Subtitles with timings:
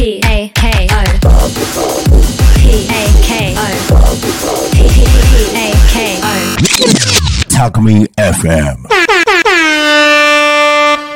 [0.00, 1.04] P A K O
[2.56, 3.60] P A K O
[4.72, 4.80] P
[5.54, 8.88] A K O タクミ FM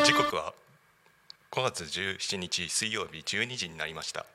[0.05, 0.53] 時刻は
[1.51, 4.27] 5月17日水曜日12時になりました。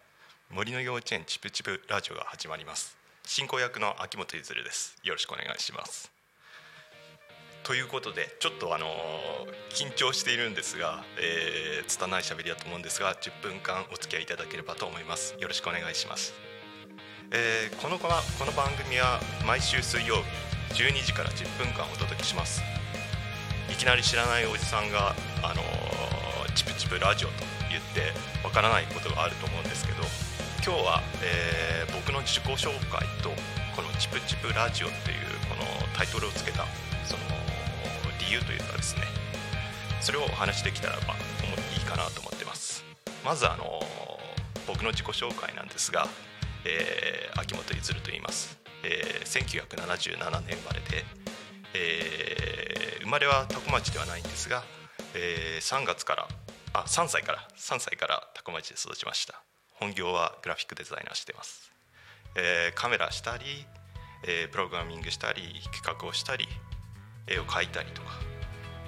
[0.49, 2.97] 森の幼稚園チプチプラジオが始まります。
[3.27, 4.97] 進行役の秋元ゆずるです。
[5.03, 6.18] よろしくお願いします。
[7.69, 8.87] ということでちょっとあの
[9.69, 15.35] 緊張しているんですが、えー、拙い喋りだと思うんですが10分間お付き合いいただければと思います。
[15.37, 16.33] よろしくお願いします、
[17.29, 20.15] えーこのこはこの番組は毎週水曜
[20.73, 22.63] 日12時から10分間お届けします。
[23.69, 27.33] いきなり知らないおじさんが、あのーチプチプラジオと
[27.69, 30.01] 言ってわからないことがあると思うんですけど
[30.65, 33.29] 今日は、えー僕の自己紹介と
[33.75, 35.17] この「チプチプラジオ」っていう
[35.47, 35.61] この
[35.93, 36.65] タイトルをつけた
[38.29, 39.01] 理由というかですね
[40.01, 41.15] それをお話しできたらば
[41.75, 42.85] いいかなと思ってます。
[43.25, 43.81] まずあの
[44.67, 46.07] 僕の自己紹介なんですが、
[46.63, 51.05] えー秋元ゆずると言います、えー1977年生まれで、
[51.73, 54.63] えー生まれは多古町ではないんですが、
[55.15, 56.27] えー3月から
[56.73, 59.41] あ3歳から3歳から多古町で育ちました。
[59.73, 61.71] 本業はグラフィックデザイナーしてます、
[62.35, 63.43] えーカメラしたり、
[64.25, 65.41] えープログラミングしたり
[65.73, 66.47] 企画をしたり
[67.27, 68.19] 絵を描いたりとか、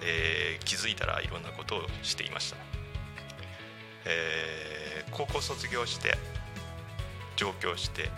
[0.04, 2.58] えー気づいたらいろんなことをしていました、
[4.06, 6.18] えー高校卒業して
[7.36, 8.10] 上京して、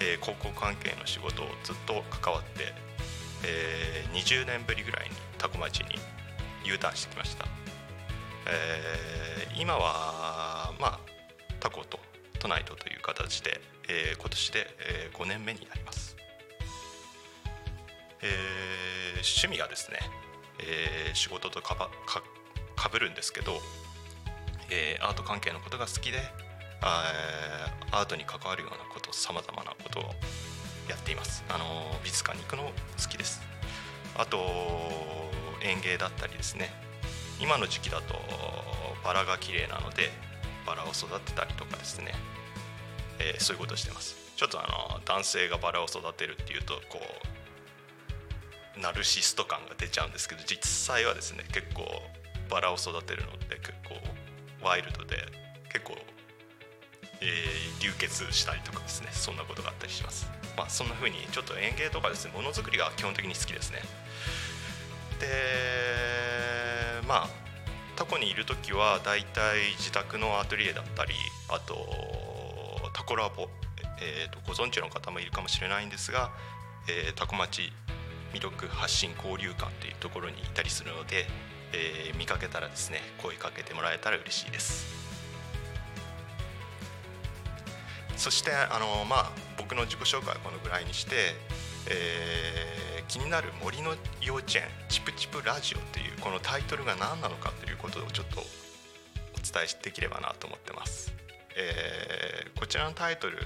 [0.00, 2.72] えー高校関係の仕事をずっと関わって、
[3.44, 5.86] えー20年ぶりぐらいに多古町に
[6.64, 7.44] U ターンしてきました、
[8.46, 11.00] えー今はまあ
[11.60, 11.98] タコと
[12.38, 16.16] トナイトという形で、えー今年で、え5年目になります、
[18.22, 18.79] えー
[19.22, 19.98] 趣味がですね、
[20.58, 21.90] えー仕事とか
[22.90, 23.60] ぶるんですけど、
[24.70, 26.18] えーアート関係のことが好きで
[26.80, 30.02] アートに関わるようなことさまざまなことを
[30.88, 32.72] やっています、あのー美術館に行くの好
[33.08, 33.40] きです。
[34.16, 34.38] あと
[35.62, 36.70] 園芸だったりですね。
[37.40, 38.14] 今の時期だと
[39.04, 40.10] バラが綺麗なので
[40.66, 42.12] バラを育てたりとかですね、
[43.18, 44.16] えーそういうことをしてます。
[44.36, 47.04] ちょっとあの男性がバラを育てるっていうとこう
[48.78, 51.84] ナルシスト感が出ちゃうんですけど実際はですね結構
[52.48, 53.96] バラを育てるのって結構
[54.66, 55.16] ワイルドで
[55.72, 55.96] 結構、
[57.20, 60.30] えー流血したりとかですねそんなことがあったりします。
[60.56, 63.78] まあそんな風にちょっと園芸とかですねものづくりが基本的に好きですね。
[65.18, 65.26] で
[67.08, 67.28] まあ
[67.96, 71.14] タコにいる時はだいたい自宅のアトリエだったり
[71.48, 71.74] あと
[72.94, 73.48] タコラボ、
[74.00, 76.30] えーとご存知の方もいるかもしれないんですが、
[76.88, 77.72] えータコ町
[78.32, 81.26] 魅力発信交流館というところにいたりするので、
[81.72, 84.86] えー見かけたらですね声かけてもらえたら嬉しいです。
[88.16, 91.34] そしてあのまあ僕の自己紹介はこのぐらいにして、
[91.88, 92.80] えー
[93.10, 98.44] 気になる森の幼稚園チプチプラジオというこのタイトルが何なのかということをちょっとお
[99.42, 101.12] 伝えできればなと思ってます、
[101.56, 103.36] えーこちらのタイトル、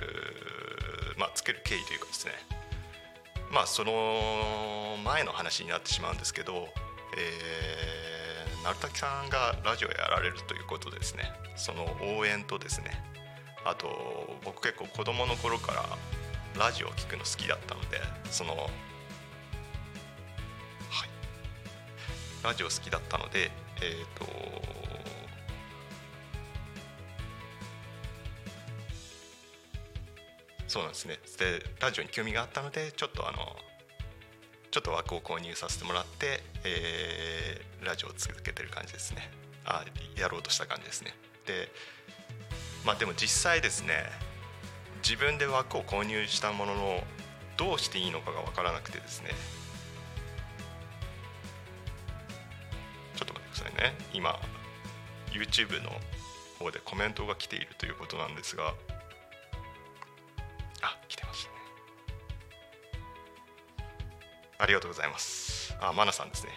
[1.17, 2.33] まあ、つける経緯というかですね
[3.51, 6.69] まあその前の話になってしまうんですけど、
[7.17, 11.25] えー、鳴滝さんがラジオやられるということでですね。
[11.57, 11.85] その
[12.19, 12.91] 応援とですね
[13.65, 13.87] あと
[14.45, 15.85] 僕結構子供の頃から
[16.59, 18.01] ラジオを聞くの好きだったので
[18.31, 18.69] そのはい。
[22.43, 23.51] ラジオ好きだったので
[23.81, 24.25] えっ、と
[30.75, 31.21] そうなんですね。
[31.39, 33.39] でラジオに興味があったのでちょっとあの
[34.73, 39.31] ちょっと枠を購入させてもらって、えーラジオを続けてる感じですね。
[39.67, 39.85] あ
[40.17, 41.15] やろうとした感じですね。
[41.47, 41.69] で
[42.85, 43.95] まあでも実際ですね
[45.01, 47.05] 自分で枠を購入したものの
[47.57, 49.31] どうしていいのかが分からなくてですね。
[53.15, 53.97] ちょっと待ってくださいね。
[54.13, 54.41] 今
[55.31, 55.91] YouTube の
[56.59, 58.75] 方でコメントが来ているということなんですが
[64.65, 65.77] ありがとうございます。
[65.79, 66.53] あマナさんですね。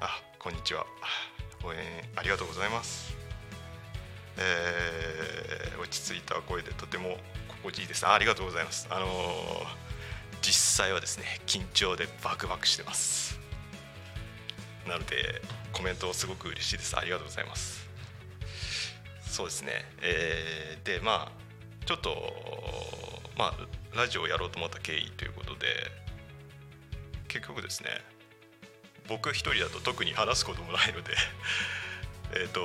[0.00, 0.84] あこんにちは。
[1.62, 1.78] 応援
[2.16, 3.16] ありがとうございます。
[4.36, 7.18] えー落ち着いた声でとても
[7.62, 8.04] 心地いいです。
[8.04, 8.88] あありがとうございます。
[8.90, 9.10] あのー
[10.42, 10.54] 実
[10.86, 13.38] 際はですね緊張でバクバクしてます。
[14.88, 15.40] なので
[15.72, 16.98] コメントすごく嬉しいです。
[16.98, 17.88] ありがとうございます。
[19.24, 19.84] そうですね。
[20.02, 22.10] えーでまあちょっと
[23.38, 25.68] まあラジオをやろうと思った経緯ということで
[27.34, 27.90] 結局ですね
[29.08, 31.12] 僕一人だと特に話すこともないので、
[32.32, 32.64] えと、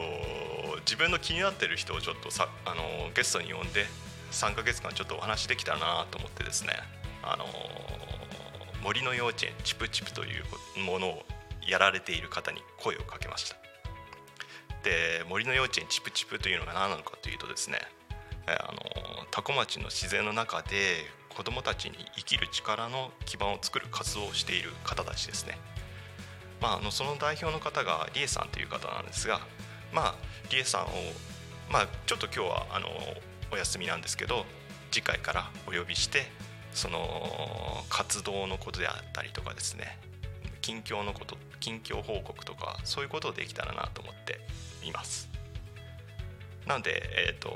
[0.86, 3.88] 自分の気になってる人をちょっとさあのゲストに呼んで
[4.32, 6.74] 3ヶ月間ちょっとお話できたらなと思ってですね
[7.24, 7.46] あの
[8.84, 10.46] 森の幼稚園チプチプという
[10.80, 11.26] ものを
[11.68, 13.58] やられている方に声をかけました。
[14.84, 17.80] で森の幼稚園チプチプというのが何なのかというとですね
[18.56, 18.80] あの
[19.32, 25.58] 多古町の自然の中で子どもたちに生きる力の基盤を作る活動をしている方たちですね。
[26.62, 29.40] まあ、あのその代表の方がリエさんという方なんですが、
[29.94, 30.16] まあ、
[30.52, 30.88] リエさんを、
[31.72, 32.88] まあ、ちょっと今日はあの
[33.52, 34.46] お休みなんですけど
[34.92, 36.26] 次回からお呼びして
[36.74, 39.98] その活動のことであったりとかですね
[40.62, 44.40] 近況のこと近況報告とかそういうことをできたらなと思って
[44.86, 45.39] います。
[46.68, 47.50] なので、えーと、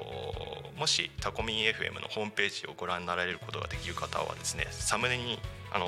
[0.77, 5.39] もしタコミン FM のホームページをご覧になられることができる方はですねサムネに
[5.71, 5.87] あの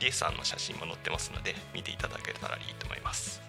[0.00, 3.40] リエさんの写真も載ってますので見ていただけたらいいと思います。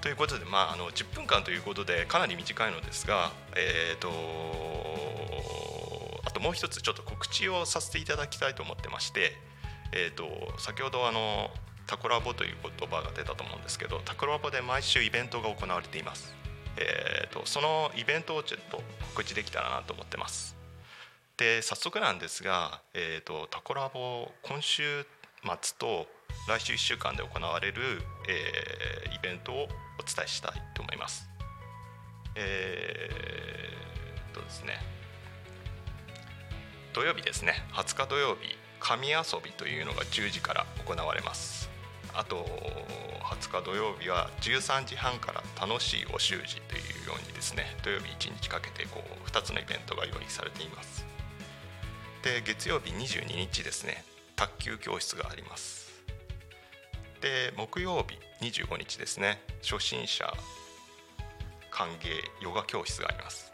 [0.00, 4.08] ということで、まあ、あの10分間ということでかなり短いのですが、えーと、
[6.24, 9.32] あともう一つちょっと告知をさせていただきたいと思ってまして、
[9.92, 10.24] えーと、
[10.54, 11.50] と先ほどあの
[11.88, 16.45] タコラボという言葉が出たと思うんですけどタコラボで毎週イベントが行われています。
[16.78, 18.82] えーと、そのイベントをちょっと
[19.14, 20.56] 告知できたらなと思ってます。
[21.36, 25.04] で早速なんですが、えーと、タコラボ今週
[25.42, 26.06] 末と
[26.48, 27.82] 来週1週間で行われる、
[28.28, 29.66] えー、イベントをお
[30.02, 31.28] 伝えしたいと思います。
[32.36, 34.78] えー、とですね
[36.92, 41.70] 土曜日ですね20日土曜日神遊びというのが10時から行われます
[42.16, 42.46] あと
[43.40, 51.04] 20日土曜日は13時半から楽しいお習字というようにですね土曜日1日かけてこう2つのイベントが用意されています。
[52.22, 54.04] で月曜日22日ですね
[54.34, 55.86] 卓球教室があります。
[57.20, 60.32] で木曜日25日ですね初心者
[61.70, 62.08] 歓迎
[62.42, 63.52] ヨガ教室があります。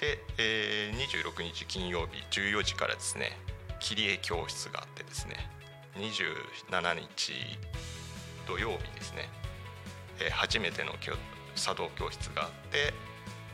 [0.00, 3.38] で、えー、26日金曜日14時からですね
[3.78, 5.34] 切り絵教室があってですね
[5.96, 7.32] 27日
[8.46, 9.28] 土曜日ですね、
[10.20, 10.92] えー、初めての
[11.54, 12.92] 茶道教室があって、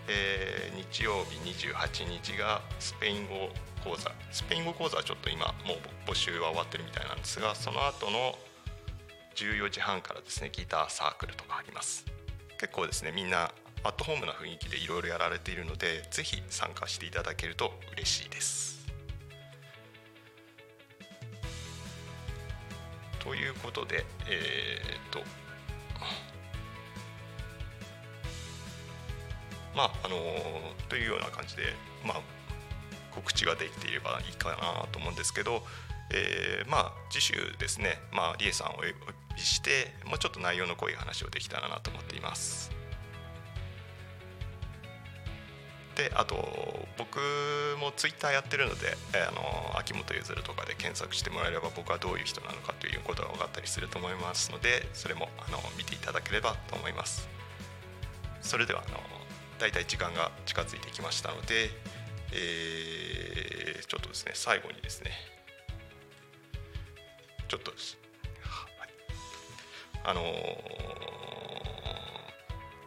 [0.09, 3.51] えー、日曜日28日がスペイン語
[3.85, 4.11] 講座。
[4.31, 5.75] スペイン語講座はちょっと今も
[6.07, 8.35] う募集は終わってるみたいなんですがその後の
[9.37, 12.05] 14時半からですねギターサークルとかあります。
[12.59, 13.53] 結構ですねみんな
[13.83, 18.80] アットホームな雰囲気でいろいろやられているのでぜひ参加していただけると嬉しいです。
[23.21, 25.21] ということで、えー、っと、
[29.77, 30.17] まあ、あの
[30.89, 31.63] というような感じで、
[32.05, 32.21] まあ、
[33.15, 35.63] 告知ができていればいいかなと思うんですけど、
[36.13, 38.83] えー、まあ、次週ですね、まあ、リエさんをお呼
[39.37, 42.80] びして、もうちょっと内容の濃い話をできたらなと思っています。
[46.01, 46.37] であと
[46.97, 47.19] 僕
[47.79, 57.29] もツイッターやってるので、えあの秋元ゆずるとかで検索してもらえれば僕はどういう人なのかということが分かったりすると思いますのでそれもあの見ていただければと思います。
[58.41, 58.97] それではあの
[59.59, 61.69] 大体時間が近づいてきましたので、
[62.33, 65.11] えー、ちょっとですね最後にですね
[67.49, 67.73] ちょっと、
[70.05, 71.30] あのー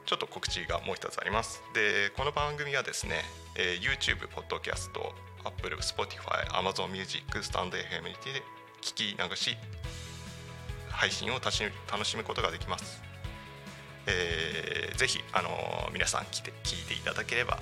[0.06, 1.64] ちょっと告知がもう一つあります。
[1.74, 3.22] で、この番組はですね、
[3.56, 4.92] えー、YouTube、Podcast、
[5.46, 8.44] Apple、Spotify、Amazon Music、StandFM にて
[8.82, 9.58] 聞き流し、
[10.90, 13.02] 配信を楽しむことができます。
[14.06, 17.60] えー、ぜひ、あのー、皆さん来て聞いていただければ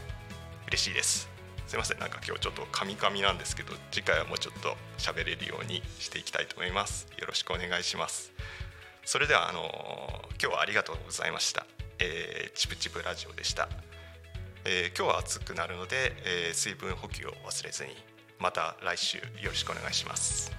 [0.67, 1.29] 嬉しいです。
[1.67, 7.07] すいません、なんか今日ちょっとカミカミなんですけど、次回はもうちょっと喋れるようにしていきたいと思います。
[7.19, 8.33] よろしくお願いします。
[9.05, 11.65] それでは、あのー、今日はありがとうございました。
[12.01, 13.69] えー、チプチプラジオでした、
[14.65, 16.13] えー、今日は暑くなるので、
[16.47, 17.91] えー、水分補給を忘れずに
[18.39, 20.51] また来週よろしくお願いします。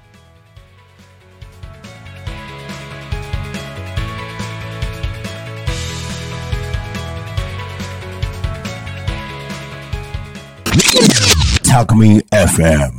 [11.64, 12.92] Talk Me FM